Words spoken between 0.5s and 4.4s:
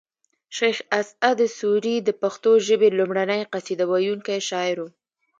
شیخ اسعد سوري د پښتو ژبې لومړنۍ قصیده ویونکی